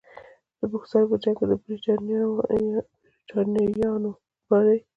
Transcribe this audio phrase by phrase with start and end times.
[0.59, 1.51] د بوکسر په جنګ کې د
[3.25, 4.09] برټانویانو
[4.49, 4.79] بری.